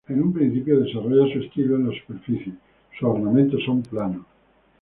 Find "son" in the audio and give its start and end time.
3.63-3.83